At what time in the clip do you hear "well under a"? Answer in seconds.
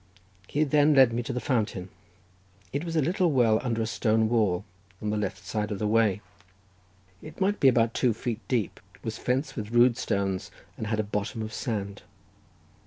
3.31-3.85